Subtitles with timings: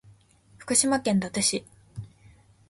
[0.57, 1.63] 福島県伊達市